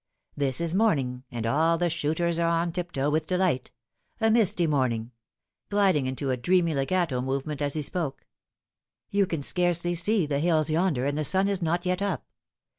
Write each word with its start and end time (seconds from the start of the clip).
"This 0.35 0.59
is 0.59 0.73
morning, 0.73 1.25
and 1.29 1.45
all 1.45 1.77
the 1.77 1.87
shooters 1.87 2.39
are 2.39 2.49
on 2.49 2.71
tip 2.71 2.87
Lifting 2.87 3.03
the 3.03 3.05
Cwrtain. 3.05 3.05
125 3.05 3.05
toe 3.05 3.09
with 3.11 3.27
delight 3.27 3.71
a 4.19 4.31
misty 4.31 4.65
morning," 4.65 5.11
gliding 5.69 6.07
into 6.07 6.31
a 6.31 6.37
dreamy 6.37 6.73
legato 6.73 7.21
movement 7.21 7.61
as 7.61 7.75
he 7.75 7.83
spoke." 7.83 8.25
You 9.11 9.27
can 9.27 9.43
scarcely 9.43 9.93
see 9.93 10.25
the 10.25 10.39
hills 10.39 10.71
yonder, 10.71 11.05
and 11.05 11.15
the 11.19 11.23
sun 11.23 11.47
is 11.47 11.61
not 11.61 11.85
yet 11.85 12.01
up. 12.01 12.25